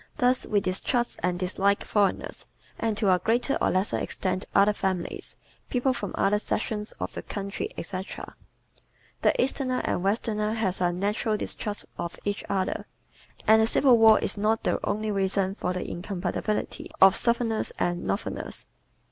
[0.17, 2.47] Thus we distrust and dislike foreigners,
[2.79, 5.35] and to a greater or lesser extent other families,
[5.69, 8.35] people from other sections of the country, etc.
[9.21, 12.87] The Easterner and Westerner have a natural distrust of each other;
[13.45, 18.03] and the Civil War is not the only reason for the incompatibility of Southerners and
[18.07, 18.65] Northerners.